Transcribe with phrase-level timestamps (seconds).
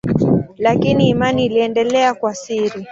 [0.57, 2.79] Lakini imani iliendelea kwa siri.